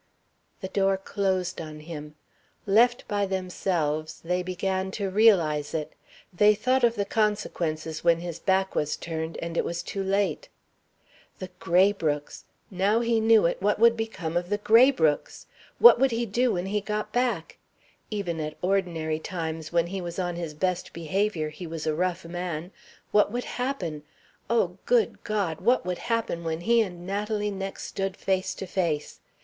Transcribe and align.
The 0.61 0.67
door 0.67 0.97
closed 0.97 1.61
on 1.61 1.81
him. 1.81 2.15
Left 2.65 3.07
by 3.07 3.27
themselves, 3.27 4.19
they 4.25 4.41
began 4.41 4.89
to 4.93 5.11
realize 5.11 5.75
it. 5.75 5.93
They 6.33 6.55
thought 6.55 6.83
of 6.83 6.95
the 6.95 7.05
consequences 7.05 8.03
when 8.03 8.19
his 8.19 8.39
back 8.39 8.73
was 8.73 8.97
turned 8.97 9.37
and 9.43 9.55
it 9.57 9.63
was 9.63 9.83
too 9.83 10.01
late. 10.03 10.49
The 11.37 11.49
Graybrookes! 11.59 12.45
Now 12.71 13.01
he 13.01 13.19
knew 13.19 13.45
it, 13.45 13.61
what 13.61 13.77
would 13.77 13.95
become 13.95 14.35
of 14.35 14.49
the 14.49 14.57
Graybrookes? 14.57 15.45
What 15.77 15.99
would 15.99 16.09
he 16.09 16.25
do 16.25 16.53
when 16.53 16.65
he 16.65 16.81
got 16.81 17.13
back? 17.13 17.59
Even 18.09 18.39
at 18.39 18.57
ordinary 18.63 19.19
times 19.19 19.71
when 19.71 19.85
he 19.85 20.01
was 20.01 20.17
on 20.17 20.35
his 20.35 20.55
best 20.55 20.93
behavior 20.93 21.49
he 21.49 21.67
was 21.67 21.85
a 21.85 21.93
rough 21.93 22.25
man. 22.25 22.71
What 23.11 23.31
would 23.31 23.43
happen? 23.45 24.01
Oh, 24.49 24.79
good 24.87 25.23
God! 25.23 25.61
what 25.61 25.85
would 25.85 25.99
happen 25.99 26.43
when 26.43 26.61
he 26.61 26.81
and 26.81 27.05
Natalie 27.05 27.51
next 27.51 27.83
stood 27.85 28.17
face 28.17 28.55
to 28.55 28.65
face? 28.65 29.19